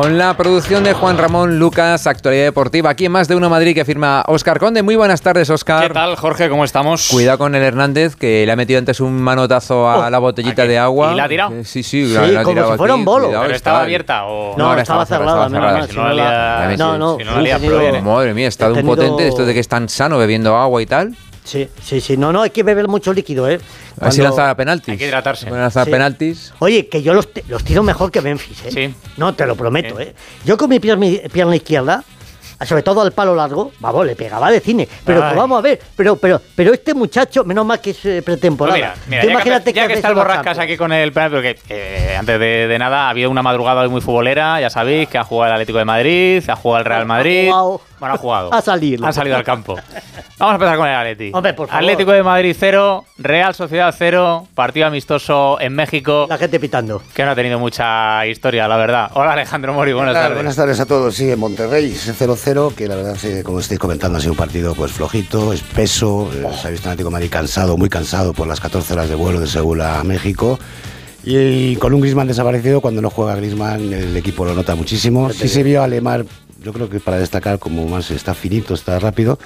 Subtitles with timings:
[0.00, 2.88] Con la producción de Juan Ramón Lucas, actualidad deportiva.
[2.88, 4.84] Aquí en Más de Uno Madrid que firma Oscar Conde.
[4.84, 5.88] Muy buenas tardes, Oscar.
[5.88, 6.48] ¿Qué tal, Jorge?
[6.48, 7.08] ¿Cómo estamos?
[7.08, 10.66] Cuidado con el Hernández, que le ha metido antes un manotazo a Oh, la botellita
[10.68, 11.12] de agua.
[11.12, 11.52] ¿Y la ha tirado?
[11.52, 13.26] Eh, Sí, sí, Sí, la, la ha como tirado si fuera un bolo.
[13.26, 14.54] Cuidado, ¿Pero estaba abierta o...?
[14.56, 18.02] No, ahora estaba estaba cerrada, no No, no, no.
[18.02, 20.86] Madre mía, está de un potente esto de que es tan sano bebiendo agua y
[20.86, 21.16] tal.
[21.48, 22.16] Sí, sí, sí.
[22.18, 23.58] No, no, hay que beber mucho líquido, ¿eh?
[24.00, 24.92] A ver si Cuando- lanza penaltis.
[24.92, 25.50] Hay que hidratarse.
[25.50, 25.90] Lanzar Sí.
[25.90, 26.52] penaltis.
[26.58, 28.70] Oye, que yo los, los tiro mejor que Memphis, ¿eh?
[28.70, 28.94] Sí.
[29.16, 30.02] No, te lo prometo, Sí.
[30.02, 30.14] ¿eh?
[30.44, 32.04] Yo con mi pierna, pierna izquierda,
[32.66, 34.86] sobre todo al palo largo, vamos, le pegaba de cine.
[35.06, 35.34] Pero Ay.
[35.36, 38.76] vamos a ver, pero, pero, pero este muchacho, menos mal que es eh, Pues pretemporada.
[38.76, 41.58] mira, mira, ya, imagínate que, ya que está el Borrascas aquí con el penalti, porque
[41.70, 45.16] eh, antes de, de nada ha habido una madrugada hoy muy futbolera, ya sabéis, que
[45.18, 47.48] ha jugado el Atlético de Madrid, ha jugado el Real Madrid.
[47.48, 47.80] Ha jugado.
[48.00, 48.50] Bueno, ha jugado.
[48.58, 49.06] Ha salido.
[49.06, 49.74] Han salido al campo.
[50.38, 51.30] Vamos a empezar con el Atleti.
[51.34, 51.82] Hombre, por favor.
[51.82, 57.02] Atlético de Madrid 0, Real Sociedad 0, partido amistoso en México, La gente pitando.
[57.14, 59.10] que no ha tenido mucha historia, la verdad.
[59.14, 60.34] Hola Alejandro Mori, buenas tardes.
[60.34, 61.14] Buenas tardes a todos.
[61.14, 64.38] Sí, en Monterrey, ese 0-0, que la verdad, sí, como estáis comentando, ha sido un
[64.38, 66.30] partido pues flojito, espeso.
[66.32, 69.08] eh, Se ha visto un Atlético de Madrid cansado, muy cansado por las 14 horas
[69.08, 70.58] de vuelo de Seúl a México.
[71.24, 75.30] Y, con un Grisman desaparecido, cuando no juega Grisman, el equipo lo nota muchísimo.
[75.30, 76.24] Sí se vio a Lemar,
[76.62, 79.38] yo creo que para destacar como más está finito, está rápido.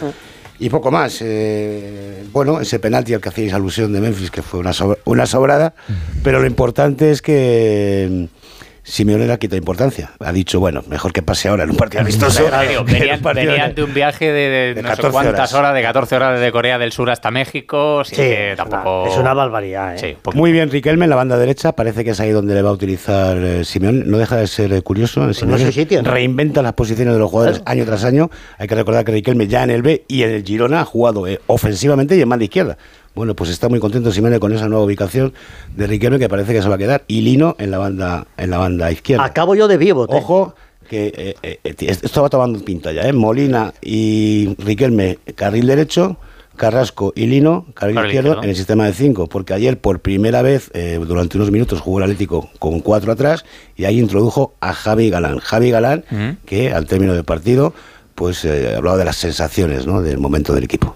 [0.59, 1.19] Y poco más.
[1.21, 5.27] eh, bueno, ese penalti al que hacíais alusión de Memphis, que fue una, sobra- una
[5.27, 5.75] sobrada,
[6.23, 10.11] pero lo importante es que mm, Simeone le ha quitado importancia.
[10.19, 12.45] Ha dicho, bueno, mejor que pase ahora en un partido amistoso.
[12.85, 15.55] Venían, de- un viaje de, de de no sé 14 cuántas horas.
[15.55, 15.75] horas.
[15.75, 18.03] de 14 horas desde Corea del Sur hasta México.
[18.05, 19.03] Sí, que es tampoco.
[19.05, 19.99] una- es una barbaridad, ¿eh?
[20.25, 20.31] Sí.
[20.37, 21.73] Muy bien, Riquelme en la banda derecha.
[21.73, 24.03] Parece que es ahí donde le va a utilizar eh, Simeone.
[24.05, 25.33] No deja de ser eh, curioso.
[25.33, 26.11] Simeone no es su sitio, ¿no?
[26.11, 28.31] Reinventa las posiciones de los jugadores año tras año.
[28.59, 31.27] Hay que recordar que Riquelme ya en el B y en el Girona ha jugado
[31.29, 32.77] eh, ofensivamente y en banda izquierda.
[33.15, 35.33] Bueno, pues está muy contento Simeone con esa nueva ubicación
[35.77, 37.05] de Riquelme que parece que se va a quedar.
[37.09, 39.25] Y Lino en la banda, en la banda izquierda.
[39.25, 40.07] Acabo yo de vivo.
[40.09, 40.55] te- Ojo,
[40.89, 43.13] que eh, eh, eh, esto va tomando pinta ya, ¿eh?
[43.13, 46.17] Molina y Riquelme, carril derecho,
[46.57, 50.71] Carrasco y Lino, carril izquierdo, en el sistema de cinco, porque ayer por primera vez,
[50.75, 53.45] eh, durante unos minutos, jugó el Atlético con cuatro atrás
[53.77, 55.39] y ahí introdujo a Javi Galán.
[55.39, 56.37] Javi Galán, Ujú.
[56.45, 57.73] que al término del partido,
[58.15, 60.03] pues eh, hablaba de las sensaciones, ¿no?
[60.03, 60.95] Del momento del equipo.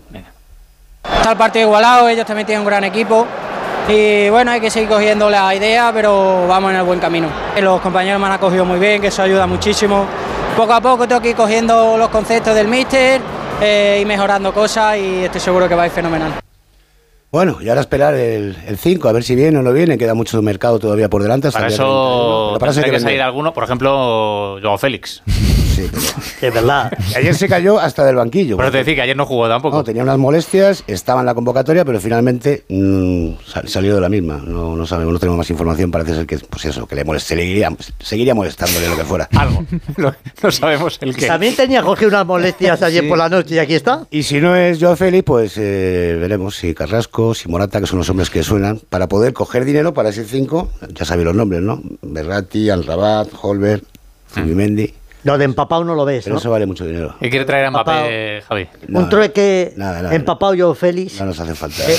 [1.17, 3.27] Está el partido igualado, ellos también tienen un gran equipo.
[3.89, 7.28] Y bueno, hay que seguir cogiendo la idea, pero vamos en el buen camino.
[7.61, 10.06] Los compañeros me han acogido muy bien, que eso ayuda muchísimo.
[10.56, 13.21] Poco a poco tengo que ir cogiendo los conceptos del míster
[13.61, 16.33] eh, y mejorando cosas y estoy seguro que va a ir fenomenal.
[17.31, 20.41] Bueno, y ahora esperar el 5, a ver si viene o no viene, queda mucho
[20.43, 21.49] mercado todavía por delante.
[21.49, 22.56] hasta Para el día 31.
[22.56, 25.22] eso Lo que que salir alguno, por ejemplo, Joao Félix.
[25.76, 26.03] Sí, pero-
[26.48, 26.92] Es verdad.
[27.16, 28.56] Ayer se cayó hasta del banquillo.
[28.56, 29.76] Por eso te decía que ayer no jugó tampoco.
[29.76, 34.09] No, tenía unas molestias, estaba en la convocatoria, pero finalmente mm, sal- salió de la
[34.09, 34.42] misma.
[34.44, 35.91] No, no sabemos, no tenemos más información.
[35.91, 37.70] Parece ser que, pues eso, que le molest- seguiría,
[38.00, 39.28] seguiría molestándole lo que fuera.
[39.36, 39.65] Algo.
[39.97, 41.26] no, no sabemos el qué.
[41.26, 43.09] También tenía Jorge unas molestias ayer Sí.
[43.09, 44.06] por la noche y aquí está.
[44.10, 47.98] Y si no es Joao Félix, pues eh, veremos si Carrasco, si Morata, que son
[47.98, 51.60] los hombres que suenan, para poder coger dinero para ese 5, ya sabéis los nombres,
[51.62, 51.82] ¿no?
[52.03, 53.82] Berratti, Alrabat, Holberg,
[54.32, 54.94] Zubimendi.
[55.26, 56.41] Lo de empapado no lo ves, Pero ¿no?
[56.41, 57.16] eso vale mucho dinero.
[57.20, 58.00] ¿Qué quiere traer a Papá.
[58.00, 58.69] Mbappé, Javi?
[58.87, 61.19] No, un trueque nada, nada, empapado yo, Félix.
[61.19, 61.82] No nos hace falta.
[61.88, 61.97] Eh,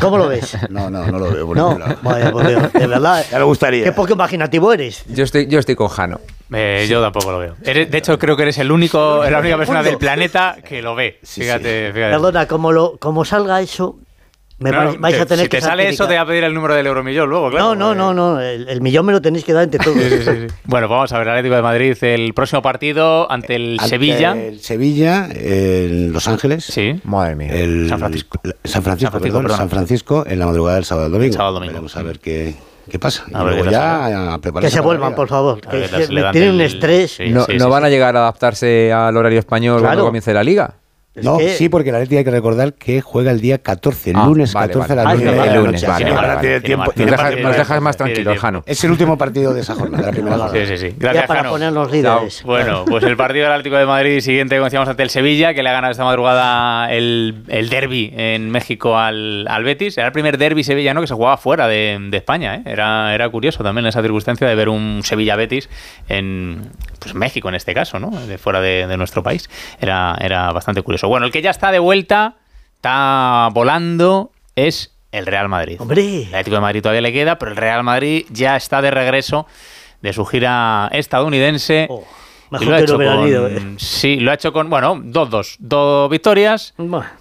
[0.00, 0.56] ¿Cómo lo ves?
[0.68, 1.46] No, no, no lo veo.
[1.46, 3.24] por No, vaya, por Dios, de verdad.
[3.30, 3.84] Ya me gustaría.
[3.84, 5.04] Qué poco imaginativo eres.
[5.08, 6.20] Yo estoy, yo estoy con Jano.
[6.52, 7.56] Eh, Yo tampoco lo veo.
[7.64, 10.94] Eres- de hecho, creo que eres el único, la única persona del planeta que lo
[10.94, 11.18] ve.
[11.22, 12.12] Sí, fíjate, fíjate.
[12.12, 13.96] Perdona, como, lo, como salga eso,
[14.58, 16.16] me No, vais, no, vais te- a tener si que te sale eso, te voy
[16.16, 17.74] a pedir el número del euromillón luego, claro.
[17.74, 18.40] No, no, no, no.
[18.40, 19.96] El, el millón me lo tenéis que dar entre todos.
[20.64, 24.32] Bueno, vamos a ver, Atlético de Madrid, el próximo partido ante el Ante Sevilla.
[24.32, 26.64] El Sevilla, en Los Ángeles.
[26.64, 27.00] Sí.
[27.04, 27.52] Madre mía.
[27.54, 28.40] El, San Francisco.
[28.42, 29.58] San Francisco, San Francisco, perdón, perdón.
[29.58, 31.32] San Francisco, en la madrugada del sábado al domingo.
[31.34, 31.72] Sábado al domingo.
[31.72, 32.54] Veremos a ver qué,
[32.90, 33.24] qué pasa.
[33.34, 35.60] A ver luego ya a prepararse que se vuelvan, por favor.
[35.60, 37.12] Que, ver, se tienen un el- estrés.
[37.12, 37.28] sí.
[37.28, 39.88] no no van a llegar a adaptarse al horario español Claro.
[39.90, 40.74] cuando comience la liga.
[41.16, 44.10] Es No, que- sí, porque la Leti hay que recordar que juega el día 14,
[44.10, 45.64] el Ah, lunes vale, 14 a las Ah, 9 es de la El noche.
[45.66, 46.40] lunes, Así vale, que vale, ahora vale.
[46.46, 47.10] tiene Tiene tiempo- más- tiene
[47.42, 48.38] Nos dejas, más tranquilos.
[48.38, 48.62] Jano.
[48.66, 50.66] Es el último partido de esa jornada, la primera jornada.
[50.66, 50.96] Sí, sí, sí.
[51.00, 51.50] Ya para Jano.
[51.52, 52.42] ponernos líderes.
[52.44, 55.62] Bueno, pues el partido del Atlético de Madrid siguiente, como decíamos, ante el Sevilla, que
[55.62, 59.96] le ha ganado esta madrugada el, el derby en México al, al Betis.
[59.96, 62.56] Era el primer derby sevillano que se jugaba fuera de, de España.
[62.56, 62.62] ¿eh?
[62.66, 65.70] Era, era curioso también esa circunstancia de ver un Sevilla-Betis
[66.10, 66.60] en
[66.98, 68.10] pues, México, en este caso, ¿no?
[68.10, 69.48] de fuera de, de nuestro país.
[69.80, 71.05] Era, era bastante curioso.
[71.08, 72.36] Bueno, el que ya está de vuelta,
[72.76, 75.80] está volando, es el Real Madrid.
[75.80, 76.22] Hombre.
[76.22, 79.46] El Atlético de Madrid todavía le queda, pero el Real Madrid ya está de regreso
[80.02, 81.86] de su gira estadounidense.
[81.90, 82.04] Oh,
[82.50, 83.74] mejor lo ha que hecho no con- ido, eh.
[83.78, 85.56] Sí, lo ha hecho con, bueno, dos, dos.
[85.58, 86.74] Dos victorias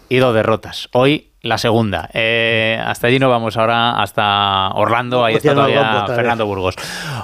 [0.09, 0.89] y dos derrotas.
[0.93, 2.09] Hoy la segunda.
[2.13, 5.23] Eh, hasta allí no vamos ahora, hasta Orlando.
[5.23, 6.05] Ahí Pues está todavía.
[6.07, 6.75] Fernando Burgos.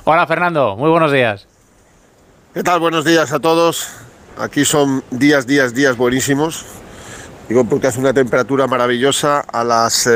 [0.06, 0.78] Hola, Fernando.
[0.78, 1.48] Muy buenos días.
[2.54, 2.80] ¿Qué tal?
[2.80, 3.88] Buenos días a todos.
[4.38, 6.66] Aquí son días, días, días buenísimos.
[7.50, 10.10] Digo porque hace una temperatura maravillosa a las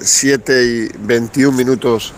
[0.00, 2.12] 7 eh, y 21 minutos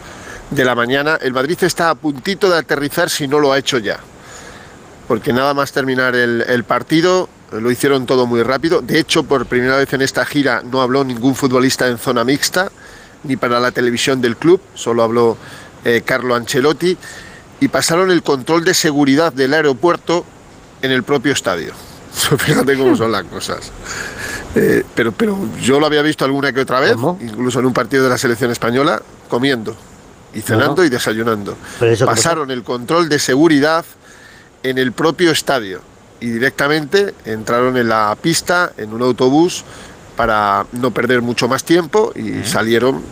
[0.51, 1.17] de la mañana.
[1.23, 4.01] El Madrid está a puntito de aterrizar si no lo ha hecho ya.
[5.07, 8.83] Porque nada más terminar el, el partido, lo hicieron todo muy rápido.
[8.83, 12.71] De hecho, por primera vez en esta gira no habló ningún futbolista en zona mixta,
[13.23, 15.37] ni para la televisión del club, solo habló
[15.85, 16.99] eh, Carlo Ancelotti.
[17.61, 20.27] Y pasaron el control de seguridad del aeropuerto
[20.85, 21.73] en el propio estadio.
[22.39, 23.73] Fíjate cómo son las cosas.
[24.55, 28.05] Eh, pero, pero yo lo había visto alguna que otra vez, incluso en un partido
[28.05, 29.75] de la selección española, comiendo
[30.35, 31.57] y cenando y desayunando.
[32.05, 33.85] Pasaron el control de seguridad
[34.63, 35.81] en el propio estadio
[36.21, 39.65] y directamente entraron en la pista en un autobús
[40.17, 43.03] para no perder mucho más tiempo y salieron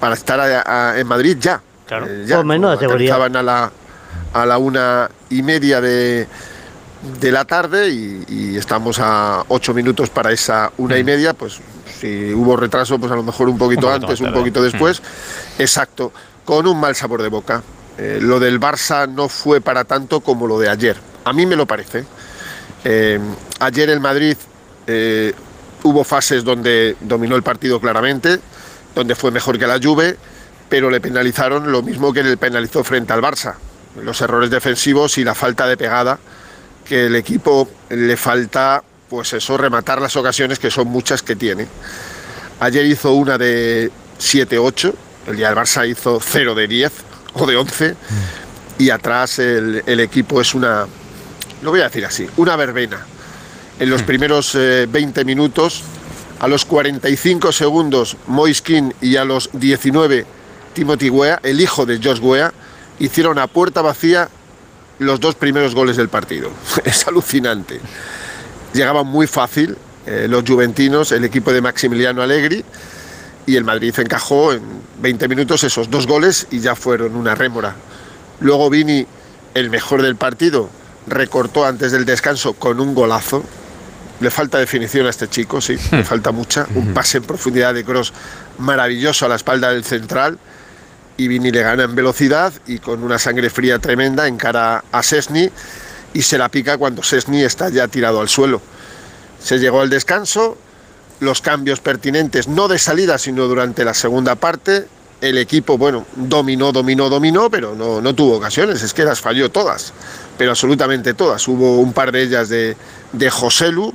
[0.00, 1.60] para estar en Madrid ya.
[1.86, 2.06] Claro.
[2.08, 3.72] Eh, ya, menos Estaban a la,
[4.32, 6.26] a la una y media de,
[7.20, 11.60] de la tarde y, estamos a ocho minutos para esa una y media, pues
[12.00, 15.00] si hubo retraso, pues a lo mejor un poquito, antes, un poquito después.
[15.58, 16.12] Exacto,
[16.44, 17.62] con un mal sabor de boca.
[17.96, 20.96] Eh, lo del Barça no fue para tanto como lo de ayer.
[21.24, 22.04] A mí me lo parece.
[22.84, 23.18] Eh,
[23.58, 24.36] ayer el Madrid
[24.86, 25.32] eh,
[25.82, 28.40] hubo fases donde dominó el partido claramente,
[28.94, 30.16] donde fue mejor que la Juve,
[30.68, 33.54] pero le penalizaron lo mismo que le penalizó frente al Barça.
[34.02, 36.18] Los errores defensivos y la falta de pegada
[36.88, 41.66] que el equipo le falta, pues eso, rematar las ocasiones que son muchas que tiene.
[42.60, 44.94] Ayer hizo una de 7-8,
[45.28, 46.92] el día del Barça hizo 0 de 10
[47.34, 47.94] o de 11,
[48.78, 50.86] y atrás el, equipo es una,
[51.62, 53.06] lo voy a decir así, una verbena.
[53.78, 55.82] En los primeros 20 eh, minutos,
[56.40, 60.24] a los 45 segundos, Moiskin y a los 19,
[60.72, 62.52] Timothy Wea, el hijo de Josh Wea,
[62.98, 64.28] hicieron a puerta vacía
[64.98, 66.50] los dos primeros goles del partido.
[66.84, 67.80] Es alucinante.
[68.72, 72.64] Llegaban muy fácil eh, los juventinos, el equipo de Maximiliano Allegri,
[73.46, 74.62] y el Madrid encajó en
[75.00, 77.74] 20 minutos esos dos goles y ya fueron una rémora.
[78.40, 79.06] Luego Vini,
[79.54, 80.68] el mejor del partido,
[81.06, 83.42] recortó antes del descanso con un golazo.
[84.20, 86.66] Le falta definición a este chico, sí, le falta mucha.
[86.74, 88.12] Un pase en profundidad de cross
[88.58, 90.38] maravilloso a la espalda del central
[91.18, 95.50] y Vini le gana en velocidad y con una sangre fría tremenda encara a Sesni
[96.14, 98.62] y se la pica cuando Sesni está ya tirado al suelo.
[99.42, 100.56] Se llegó al descanso,
[101.20, 104.86] los cambios pertinentes, no de salida, sino durante la segunda parte.
[105.20, 109.50] El equipo, bueno, dominó, dominó, dominó, pero no, no tuvo ocasiones, es que las falló
[109.50, 109.92] todas,
[110.38, 111.46] pero absolutamente todas.
[111.48, 112.76] Hubo un par de ellas de,
[113.12, 113.92] de Joselu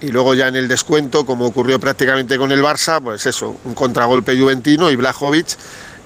[0.00, 3.74] y luego ya en el descuento, como ocurrió prácticamente con el Barça, pues eso, un
[3.74, 5.56] contragolpe juventino y Blajovic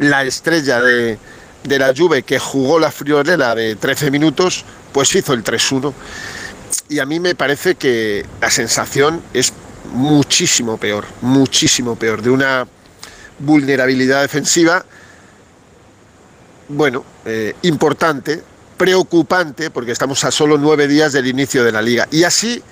[0.00, 1.18] la estrella de,
[1.64, 5.92] la Juve que jugó la friolera de 13 minutos, pues hizo el 3-1.
[6.88, 9.52] Y a mí me parece que la sensación es
[9.92, 12.66] muchísimo peor, muchísimo peor, de una
[13.38, 14.84] vulnerabilidad defensiva,
[16.68, 18.42] bueno, eh, importante,
[18.76, 22.08] preocupante, porque estamos a solo nueve días del inicio de la liga.
[22.10, 22.62] Y así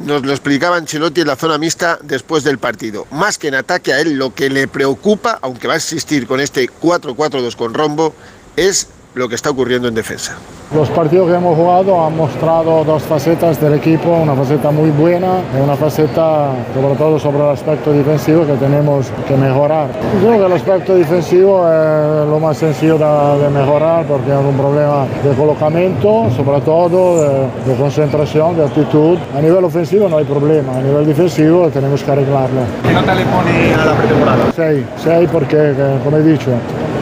[0.00, 3.06] nos lo explicaba Ancelotti en la zona mixta después del partido.
[3.10, 6.40] Más que en ataque a él, lo que le preocupa, aunque va a existir con
[6.40, 8.14] este 4-4-2 con rombo,
[8.56, 10.36] es lo que está ocurriendo en defensa.
[10.74, 15.40] Los partidos que hemos jugado han mostrado dos facetas del equipo, una faceta muy buena
[15.52, 19.88] y una faceta sobre todo sobre el aspecto defensivo que tenemos que mejorar.
[20.20, 25.06] Creo que el aspecto defensivo es lo más sencillo de, mejorar porque es un problema
[25.24, 29.18] de colocamiento, sobre todo de, concentración, de actitud.
[29.36, 32.60] A nivel ofensivo no hay problema, a nivel defensivo tenemos que arreglarlo.
[32.86, 34.52] ¿Qué nota le pone a la pretemporada?
[34.54, 35.74] 6, 6 porque,
[36.04, 36.52] como he dicho,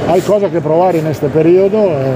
[0.09, 1.87] hay cosas que probar en este periodo.
[1.91, 2.13] Eh,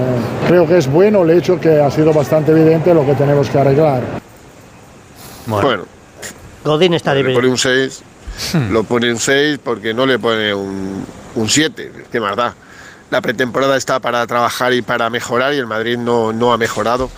[0.48, 3.58] creo que es bueno el hecho que ha sido bastante evidente lo que tenemos que
[3.58, 4.02] arreglar.
[5.46, 5.84] Bueno,
[6.64, 8.02] Godín está Le pone un 6,
[8.70, 11.04] lo pone un 6 porque no le pone un
[11.46, 11.92] 7.
[12.10, 12.54] Qué más da.
[13.10, 17.10] La pretemporada está para trabajar y para mejorar y el Madrid no, no ha mejorado.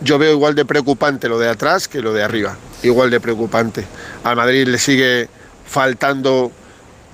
[0.00, 2.56] Yo veo igual de preocupante lo de atrás que lo de arriba.
[2.82, 3.84] Igual de preocupante.
[4.24, 5.28] Al Madrid le sigue
[5.66, 6.52] faltando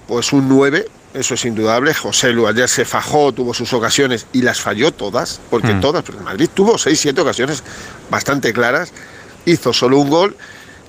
[0.09, 1.94] pues un 9 eso es indudable.
[1.94, 5.80] José Lu ayer se fajó, tuvo sus ocasiones y las falló todas, porque mm.
[5.80, 7.62] todas, pero Madrid tuvo seis, siete ocasiones
[8.11, 8.92] bastante claras,
[9.47, 10.37] hizo solo un gol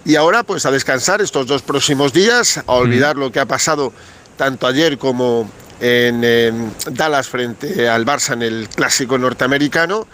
[0.03, 3.19] y ahora pues a descansar estos dos próximos días, a olvidar mm.
[3.19, 3.93] lo que ha pasado
[4.37, 10.07] tanto ayer como en, Dallas frente al Barça en el clásico norteamericano.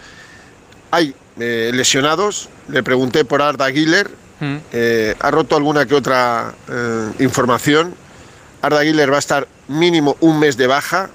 [0.90, 4.56] Hay eh, lesionados, le pregunté por Arda Güler, mm.
[4.72, 7.94] eh, ha roto alguna que otra eh, información
[8.62, 11.10] Arda Güler va a estar mínimo un mes de baja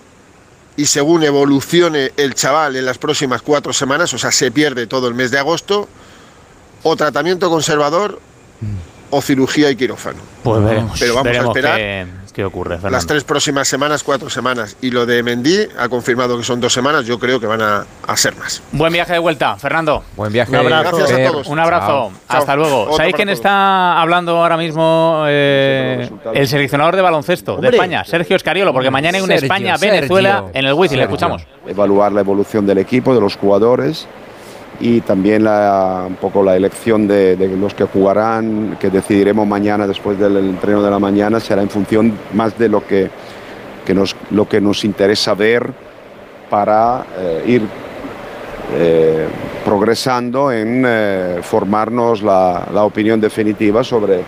[0.75, 5.07] y según evolucione el chaval en las próximas cuatro semanas, o sea, se pierde todo
[5.07, 5.89] el mes de agosto,
[6.83, 8.21] o tratamiento conservador
[9.09, 10.19] o cirugía y quirófano.
[10.43, 10.99] Pues veremos.
[10.99, 12.91] Pero vamos a esperar qué ocurre, Fernando.
[12.95, 14.77] Las tres próximas semanas, cuatro semanas.
[14.79, 17.83] Y lo de Mendy ha confirmado que son dos semanas, yo creo que van a,
[18.05, 18.61] a ser más.
[18.71, 20.03] Buen viaje de vuelta, Fernando.
[20.15, 20.51] Buen viaje.
[20.51, 20.97] Un abrazo.
[20.97, 21.47] Gracias a todos.
[21.47, 21.87] Un abrazo.
[21.87, 22.11] Chao.
[22.27, 22.57] Hasta Chao.
[22.57, 22.81] luego.
[22.83, 23.39] Otro ¿Sabéis quién todos.
[23.39, 25.23] está hablando ahora mismo?
[25.27, 27.69] eh, el seleccionador de baloncesto de.
[27.69, 30.97] España, Sergio Escariolo, porque mañana hay un Sergio, España-Venezuela en el Wizzing.
[30.97, 31.41] Le escuchamos.
[31.67, 34.07] evaluar la evolución del equipo, de los jugadores
[34.79, 40.19] y también la- un poco la elección de, los que jugarán, que decidiremos mañana después
[40.19, 43.09] del entreno de la mañana, será en función más de lo que,
[43.85, 45.71] que nos, lo que nos interesa ver
[46.49, 47.61] para eh, ir
[48.75, 49.27] eh,
[49.65, 54.21] progresando en eh, formarnos la, la opinión definitiva sobre,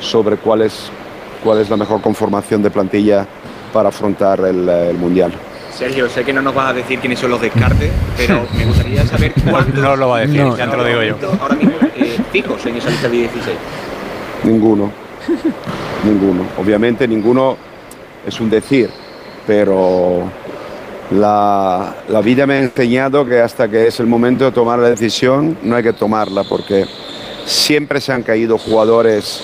[0.00, 0.90] sobre cuál, es,
[1.42, 3.26] cuál es la mejor conformación de plantilla
[3.72, 5.32] para afrontar el Mundial.
[5.78, 9.06] Sergio, sé que no nos vas a decir quiénes son los descartes, pero me gustaría
[9.06, 10.56] saber cuántos No lo va a decir, No.
[10.56, 11.16] ya te lo digo yo.
[11.40, 13.56] ahora mismo eh, fijos en esa lista de 16.
[14.44, 14.90] Ninguno.
[16.04, 16.42] ninguno.
[16.58, 17.56] Obviamente ninguno
[18.26, 18.90] es un decir,
[19.46, 20.22] pero
[21.12, 24.90] la, la vida me ha enseñado que hasta que es el momento de tomar la
[24.90, 26.86] decisión no hay que tomarla porque
[27.46, 29.40] siempre se han caído jugadores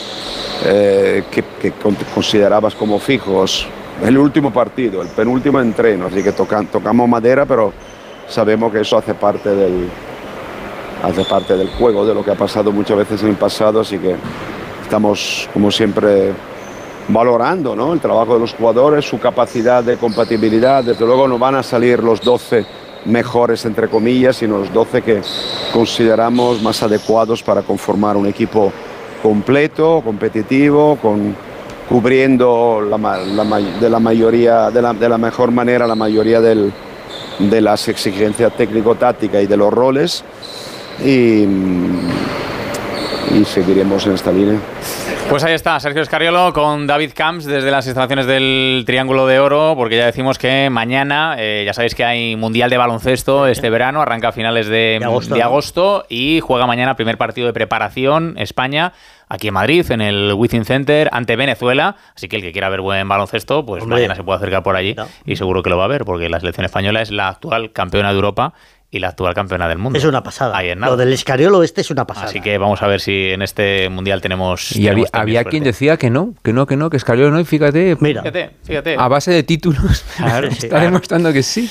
[0.66, 3.66] eh, que, que con- considerabas como fijos.
[4.02, 7.72] El último partido, el penúltimo entreno, así que tocamos madera, pero
[8.28, 9.88] sabemos que eso hace parte del,
[11.02, 13.98] hace parte del juego, de lo que ha pasado muchas veces en el pasado, así
[13.98, 14.16] que
[14.82, 16.32] estamos como siempre
[17.08, 17.92] valorando ¿no?
[17.92, 20.82] el trabajo de los jugadores, su capacidad de compatibilidad.
[20.82, 22.64] Desde luego no van a salir los 12
[23.04, 25.20] mejores, entre comillas, sino los 12 que
[25.72, 28.72] consideramos más adecuados para conformar un equipo
[29.22, 31.34] completo, competitivo, con,
[31.88, 32.80] cubriendo
[33.80, 39.42] de la mayoría, de la, de la mejor manera la mayoría de las exigencias técnico-tácticas
[39.42, 40.24] y de los roles.
[41.04, 41.44] Y,
[43.34, 44.58] y seguiremos en esta línea.
[45.28, 49.75] Pues ahí está, Sergio Escariolo con David Camps desde las instalaciones del Triángulo de Oro,
[49.76, 54.00] porque ya decimos que mañana, eh, ya sabéis que hay Mundial de Baloncesto este verano,
[54.00, 55.47] arranca a finales de, De agosto, de ¿no?
[55.47, 58.93] agosto y juega mañana primer partido de preparación España.
[59.28, 61.97] Aquí en Madrid, en el Wizzing Center, ante Venezuela.
[62.14, 63.97] Así que el que quiera ver buen baloncesto, pues Hombre.
[63.97, 65.09] mañana se puede acercar por allí No.
[65.25, 68.11] y seguro que lo va a ver, porque la selección española es la actual campeona
[68.11, 68.52] de Europa
[68.94, 69.98] y la actual campeona del mundo.
[69.98, 70.56] Es una pasada.
[70.56, 70.92] Ahí en nada.
[70.92, 72.26] Lo del escariolo este es una pasada.
[72.26, 74.70] Así que vamos a ver si en este mundial tenemos.
[74.70, 77.32] Y había, tenemos también había quien decía que no, que no, que no, que Escaliolo
[77.32, 78.96] no, y fíjate, Mira, Fíjate, fíjate.
[78.96, 80.84] a base de títulos, Claro, está claro.
[80.84, 81.68] demostrando que sí.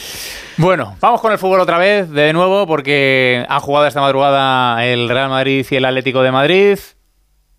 [0.58, 5.08] Bueno, vamos con el fútbol otra vez, de nuevo, porque han jugado esta madrugada el
[5.08, 6.78] Real Madrid y el Atlético de Madrid,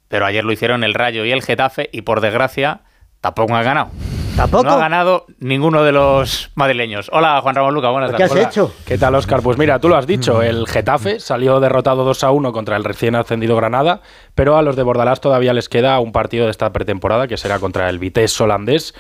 [0.09, 2.83] pero ayer lo hicieron el Rayo y el Getafe, y por desgracia
[3.23, 3.91] tampoco han ganado.
[4.37, 4.65] ¿Tampoco?
[4.65, 7.09] No ha ganado ninguno de los madrileños.
[7.13, 8.49] Hola, Juan Ramón Luca, buenas ¿Qué has tardes.
[8.49, 8.75] hecho?
[8.85, 9.43] ¿Qué tal, Oscar?
[9.43, 12.83] Pues mira, tú lo has dicho, el Getafe salió derrotado 2 a 1 contra el
[12.83, 14.01] recién ascendido Granada,
[14.35, 17.61] pero a los de Bordalás todavía les queda un partido de esta pretemporada que será
[17.61, 18.95] contra el Vitesse holandés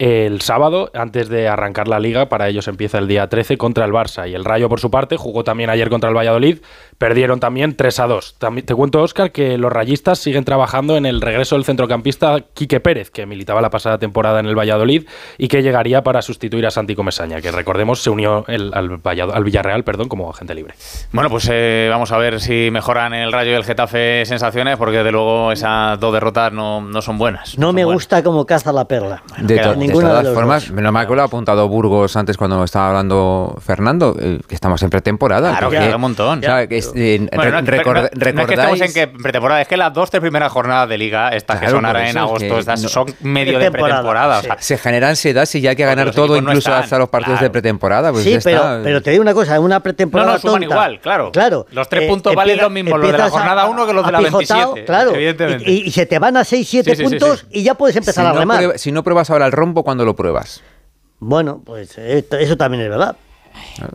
[0.00, 2.30] el sábado, antes de arrancar la liga.
[2.30, 4.28] Para ellos empieza el día 13 contra el Barça.
[4.28, 6.60] Y el Rayo, por su parte, jugó también ayer contra el Valladolid,
[6.96, 8.36] perdieron también 3 a 2.
[8.38, 12.80] También, te cuento, Oscar, que los rayistas siguen trabajando en el regreso del centrocampista Quique
[12.80, 16.70] Pérez, que militaba la pasada temporada en el Valladolid y que llegaría para sustituir a
[16.70, 20.74] Santi Comesaña, que recordemos se unió el- al, Vallado- al Villarreal perdón, como agente libre.
[21.12, 25.02] Bueno, pues eh, vamos a ver si mejoran el Rayo y el Getafe sensaciones, porque
[25.02, 27.58] de luego esas dos derrotas no, no son buenas.
[27.58, 27.96] No son me buenas.
[28.02, 29.22] gusta cómo caza la perla.
[29.38, 30.72] De, to- de ninguna de todas formas, dos.
[30.74, 34.82] menos mal que lo ha apuntado Burgos antes cuando estaba hablando Fernando, eh, que estamos
[34.82, 35.50] en pretemporada.
[35.50, 36.38] Claro, que porque- queda un montón.
[36.38, 38.80] o sea, que es- eh, Bueno, re- no, record- no- no es que recordáis...
[38.80, 41.68] estemos en que pretemporada, es que las dos, tres primeras jornadas de liga, estas que
[41.68, 44.48] son ahora en agosto, que estas no- son medio de Pretemporada, sí.
[44.58, 47.38] se genera ansiedad si ya hay que ganar todo, no incluso están, hasta los partidos
[47.38, 47.46] claro.
[47.46, 48.12] de pretemporada.
[48.12, 48.80] Pues sí, pero, está.
[48.82, 51.32] pero te digo una cosa, en una no, pretemporada no, suman tonta, igual, claro.
[51.32, 51.66] Claro.
[51.70, 54.12] Los tres eh, puntos valen lo mismo los de la jornada 1 que los de
[54.12, 54.84] la apijotado, 27.
[54.86, 55.70] Claro, evidentemente.
[55.70, 58.26] y, se te van a 6, 7 Sí, sí, sí, puntos y ya puedes empezar
[58.26, 58.78] a no remar.
[58.78, 60.62] si no pruebas ahora el rombo, ¿cuándo lo pruebas?
[61.18, 63.16] Bueno, pues eso también es verdad.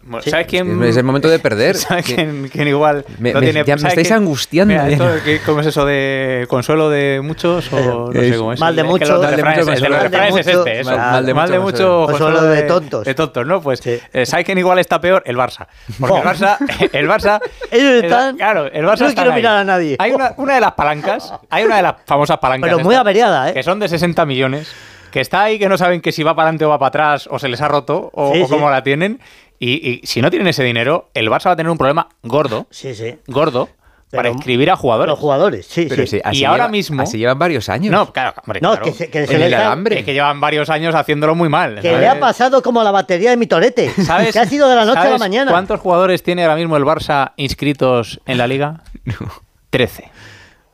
[0.04, 0.30] Bueno, Sí.
[0.32, 0.84] ¿Sabes quién?
[0.84, 1.76] Es el momento de perder.
[1.78, 4.20] ¿Sabes Que- quién, quién igual Me- no me- tiene- ya me ¿sabes estáis quién?
[4.20, 4.94] angustiando, Mira, ya.
[4.94, 7.72] esto, ¿qué- ¿Cómo es eso de consuelo de muchos?
[7.72, 8.60] O no Es- sé cómo es.
[8.60, 9.10] mal de muchos.
[9.10, 10.68] Mal de muchos, el de los mal de refranes es muchos.
[10.68, 10.80] este.
[10.82, 10.90] eso.
[10.92, 11.00] Mal-
[11.34, 12.06] Mal de, de mucho.
[12.06, 13.06] Consuelo de tontos.
[13.06, 13.62] De tontos, ¿no?
[13.62, 13.98] Pues, Sí.
[14.14, 15.24] eh, ¿sabes quién igual está peor?
[15.26, 15.68] El Barça.
[16.00, 16.24] Porque el.
[16.26, 16.58] Barça.
[16.92, 17.40] El Barça
[17.72, 19.36] Ellos el- están- Claro, el Barça no quiero ahí.
[19.38, 19.96] mirar a nadie.
[20.00, 22.70] Hay una, una de las palancas, hay una de las famosas palancas.
[22.70, 23.54] Pero muy averiada, ¿eh?
[23.54, 24.68] Que son de 60 millones.
[25.16, 27.30] Que está ahí, que no saben que si va para adelante o va para atrás,
[27.32, 28.72] o se les ha roto, o, Sí, o cómo sí.
[28.74, 29.22] la tienen.
[29.60, 32.68] Y, y si no tienen ese dinero, el Barça va a tener un problema gordo
[32.70, 33.16] Sí, sí.
[33.28, 33.70] gordo
[34.12, 35.12] para inscribir a jugadores.
[35.12, 36.18] Los jugadores, sí, Pero sí.
[36.18, 37.02] sí, así y ahora lleva- mismo.
[37.02, 37.92] Así llevan varios años.
[37.94, 38.84] No, claro, hombre, No, claro.
[38.88, 40.00] que se, que se En les el ha- alambre.
[40.00, 41.76] Es que llevan varios años haciéndolo muy mal.
[41.76, 42.00] que ¿sabes?
[42.02, 43.90] le ha pasado como la batería de mi torete.
[44.06, 44.34] ¿Sabes?
[44.34, 45.50] Que ha sido de la noche a la ¿sabes mañana.
[45.50, 48.84] ¿Cuántos jugadores tiene ahora mismo el Barça inscritos en la liga?
[49.70, 50.12] 13.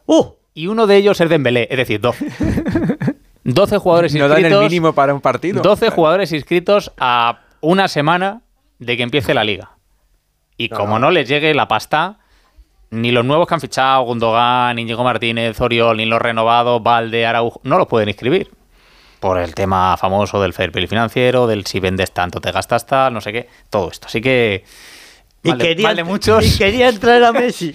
[0.07, 2.25] Uh, Y uno de ellos es Dembélé, es decir, 12.
[3.43, 4.51] 12 jugadores No inscritos.
[4.51, 5.61] dan el mínimo para un partido.
[5.61, 8.41] 12 jugadores inscritos a una semana
[8.79, 9.71] de que empiece la liga.
[10.57, 12.19] Y como no les llegue la pasta,
[12.91, 17.59] ni los nuevos que han fichado, Gundogan, Íñigo Martínez, Oriol, ni los renovados, Valde, Araujo,
[17.63, 18.51] no los pueden inscribir.
[19.19, 23.13] Por el tema famoso del fair play financiero, del si vendes tanto te gastas tal,
[23.13, 24.07] no sé qué, todo esto.
[24.07, 24.63] Así que.
[25.43, 26.45] Y, quería, muchos.
[26.45, 27.73] y quería traer a Messi.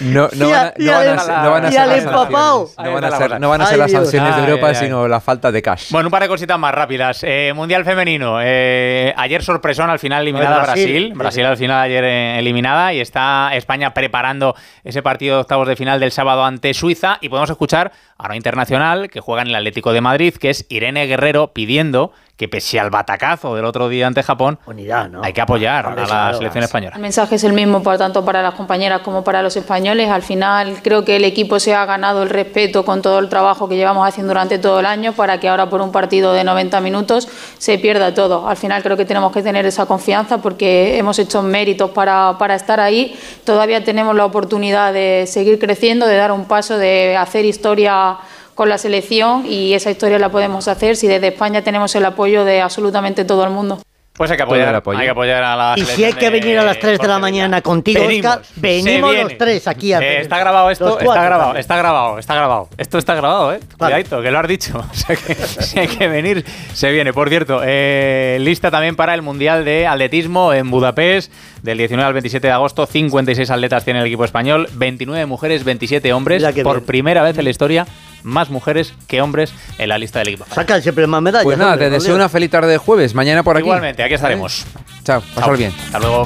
[0.00, 1.80] No, no Y van a- no al van a ser- no van a y ser
[1.80, 2.04] al las sanciones.
[2.04, 3.38] No Ahí van está a la ser, cosa.
[3.38, 4.02] no van a ser Ay, las Dios.
[4.02, 4.84] sanciones de Europa, ay, ay.
[4.84, 5.90] sino la falta de cash.
[5.92, 7.20] Bueno, un par de cositas más rápidas.
[7.22, 8.38] Eh, mundial femenino.
[8.42, 10.84] Eh, ayer sorpresón, al final eliminada Brasil.
[10.84, 11.12] Brasil.
[11.14, 11.46] Brasil.
[11.46, 16.00] al final ayer eh, eliminada y está España preparando ese partido de octavos de final
[16.00, 17.18] del sábado ante Suiza.
[17.20, 20.66] Y podemos escuchar a una internacional que juega en el Atlético de Madrid, que es
[20.68, 25.22] Irene Guerrero, pidiendo que pese al batacazo del otro día ante Japón, Unidad, ¿no?
[25.22, 26.96] hay que apoyar a la selección española.
[26.96, 30.10] El mensaje es el mismo para tanto para las compañeras como para los españoles.
[30.10, 33.68] Al final creo que el equipo se ha ganado el respeto con todo el trabajo
[33.68, 36.80] que llevamos haciendo durante todo el año para que ahora por un partido de 90
[36.80, 38.48] minutos se pierda todo.
[38.48, 42.56] Al final creo que tenemos que tener esa confianza porque hemos hecho méritos para, para
[42.56, 43.16] estar ahí.
[43.44, 48.18] Todavía tenemos la oportunidad de seguir creciendo, de dar un paso, de hacer historia
[48.54, 52.44] con la selección y esa historia la podemos hacer si desde España tenemos el apoyo
[52.44, 53.80] de absolutamente todo el mundo.
[54.16, 54.96] Pues hay que apoyar, apoyo.
[54.96, 57.18] hay que apoyar a la Y si hay que venir a las 3 de la
[57.18, 61.24] mañana contigo, Venimos, Oscar, venimos los tres aquí a Eh, está grabado esto, está cuatro
[61.24, 62.68] grabado, está grabado, está grabado.
[62.78, 63.60] Esto está grabado, eh.
[63.76, 64.78] Cuidadito, que lo has dicho.
[64.88, 66.44] O sea que si hay que venir,
[66.74, 67.12] se viene.
[67.12, 71.32] Por cierto, eh, lista también para el Mundial de Atletismo en Budapest,
[71.62, 72.86] del 19 al 27 de agosto.
[72.86, 76.44] 56 atletas tiene el equipo español, 29 mujeres, 27 hombres.
[76.62, 76.86] Por bien.
[76.86, 77.84] primera vez en la historia,
[78.24, 80.46] más mujeres que hombres en la lista del equipo.
[80.52, 81.44] Sacan siempre más medallas.
[81.44, 83.14] Pues nada, hombre, te deseo una feliz tarde de jueves.
[83.14, 83.64] Mañana por aquí.
[83.64, 84.66] Igualmente, aquí estaremos.
[85.04, 85.72] Chao, pasar bien.
[85.86, 86.24] Hasta luego.